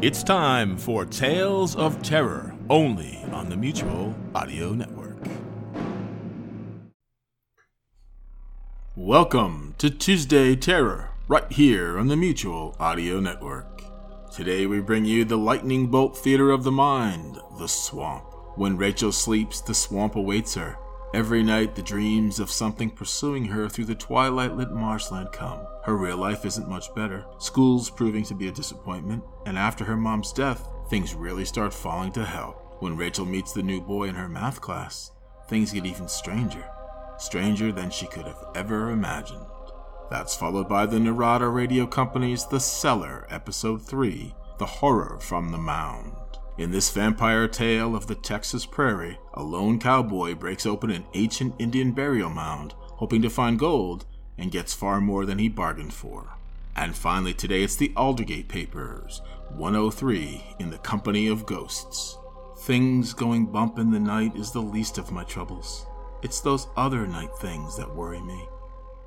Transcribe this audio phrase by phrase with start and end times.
[0.00, 5.16] It's time for Tales of Terror, only on the Mutual Audio Network.
[8.94, 13.82] Welcome to Tuesday Terror, right here on the Mutual Audio Network.
[14.32, 18.22] Today we bring you the lightning bolt theater of the mind, the swamp.
[18.54, 20.78] When Rachel sleeps, the swamp awaits her.
[21.14, 25.60] Every night, the dreams of something pursuing her through the twilight lit marshland come.
[25.84, 27.24] Her real life isn't much better.
[27.38, 32.12] School's proving to be a disappointment, and after her mom's death, things really start falling
[32.12, 32.76] to hell.
[32.80, 35.12] When Rachel meets the new boy in her math class,
[35.48, 36.64] things get even stranger.
[37.16, 39.46] Stranger than she could have ever imagined.
[40.10, 45.58] That's followed by the Narada Radio Company's The Cellar, Episode 3 The Horror from the
[45.58, 46.12] Mound.
[46.58, 51.54] In this vampire tale of the Texas prairie, a lone cowboy breaks open an ancient
[51.60, 54.04] Indian burial mound, hoping to find gold,
[54.36, 56.30] and gets far more than he bargained for.
[56.74, 62.18] And finally, today it's the Aldergate Papers, 103, in the company of ghosts.
[62.62, 65.86] Things going bump in the night is the least of my troubles.
[66.24, 68.48] It's those other night things that worry me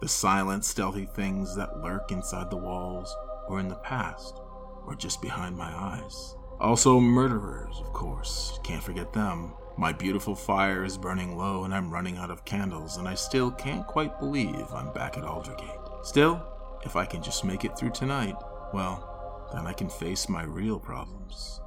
[0.00, 3.14] the silent, stealthy things that lurk inside the walls,
[3.48, 4.40] or in the past,
[4.84, 6.34] or just behind my eyes.
[6.60, 9.52] Also, murderers, of course, can't forget them.
[9.76, 13.50] My beautiful fire is burning low, and I'm running out of candles, and I still
[13.50, 16.04] can't quite believe I'm back at Aldergate.
[16.06, 16.42] Still,
[16.82, 18.36] if I can just make it through tonight,
[18.72, 21.60] well, then I can face my real problems.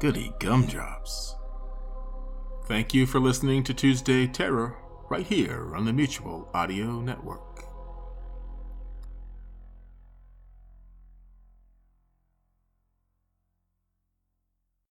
[0.00, 1.36] Goody gumdrops.
[2.66, 4.76] Thank you for listening to Tuesday Terror,
[5.08, 7.71] right here on the Mutual Audio Network.